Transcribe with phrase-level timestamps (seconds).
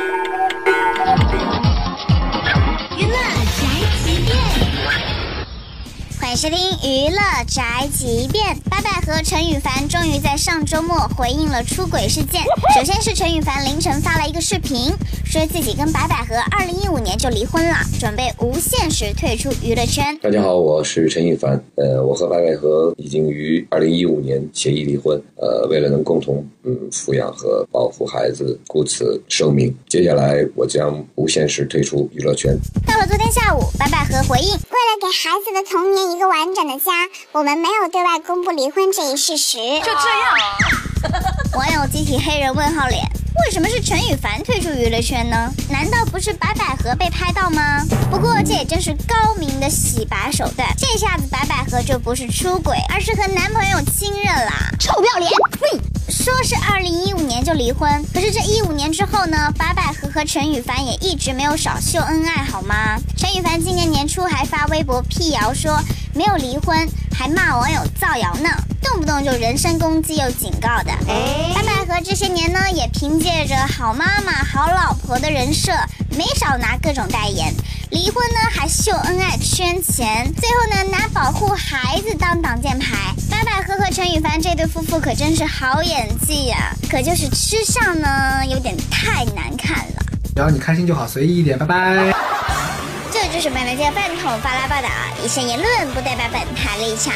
[0.00, 0.39] Thank you.
[6.30, 8.56] 欢迎收听娱乐宅急便。
[8.70, 12.40] 白百合陈羽凡终于在上周末回应了出轨事件。
[12.72, 14.92] 首先是陈羽凡凌晨发了一个视频，
[15.24, 20.16] 说自己跟白百合二零一五年就离婚了，准备无限时退出娱乐圈。
[20.22, 21.60] 大家好，我是陈羽凡。
[21.74, 25.20] 呃，我和白百合已经于二零一五年协议离婚。
[25.34, 32.56] 呃，为了能共同嗯抚养和保护孩子，故此声明，接下来我将无限时退出娱乐圈。
[32.86, 34.52] 到了昨天下午，白百合回应。
[34.52, 36.92] 为了给孩子的童年一个完整的家，
[37.32, 39.56] 我们没有对外公布离婚这一事实。
[39.56, 41.16] 就这样，
[41.56, 43.02] 网友集体黑人问号脸。
[43.46, 45.50] 为什么是陈羽凡退出娱乐圈呢？
[45.70, 47.82] 难道不是白百合被拍到吗？
[48.10, 50.68] 不过这也真是高明的洗白手段。
[50.76, 54.52] 这下子白百合就不是出轨，而是和男朋友亲热啦！
[54.78, 55.30] 臭不要脸！
[57.50, 59.52] 就离婚，可是这一五年之后呢？
[59.58, 62.96] 白百合和陈羽凡也一直没有少秀恩爱，好吗？
[63.16, 65.76] 陈羽凡今年年初还发微博辟谣说
[66.14, 68.48] 没有离婚，还骂网友造谣呢，
[68.80, 70.92] 动不动就人身攻击又警告的。
[71.52, 75.72] 白百合这些年呢，也凭借着好妈妈、好老婆的人设，
[76.16, 77.52] 没少拿各种代言。
[77.90, 82.39] 离婚呢，还秀恩爱圈钱，最后呢，拿保护孩子当
[83.92, 90.02] 陈羽凡这对夫妇可真是好演技呀，可就是吃相呢，有点太难看了。
[90.36, 92.14] 只要你开心就好，随意一点，拜拜。
[93.10, 94.88] 这就是本台饭桶发来报道，
[95.24, 97.12] 以上言论不代表本台立场。